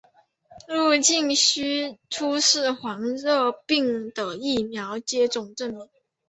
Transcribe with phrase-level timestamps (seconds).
[0.67, 5.87] 入境须出示黄热病的疫苗接种证明。